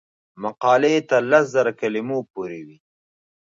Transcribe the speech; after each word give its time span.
مقالې 0.43 0.95
تر 1.09 1.21
لس 1.31 1.45
زره 1.55 1.71
کلمو 1.79 2.19
پورې 2.31 2.59
وي. 2.67 2.77